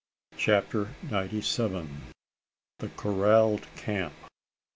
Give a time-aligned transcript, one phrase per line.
[0.35, 2.05] CHAPTER NINETY SEVEN.
[2.79, 4.13] THE CORRALLED CAMP.